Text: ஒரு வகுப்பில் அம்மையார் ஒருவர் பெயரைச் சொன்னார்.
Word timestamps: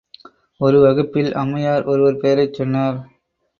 ஒரு 0.61 0.79
வகுப்பில் 0.79 1.33
அம்மையார் 1.33 1.83
ஒருவர் 1.83 2.17
பெயரைச் 2.17 2.53
சொன்னார். 2.53 2.99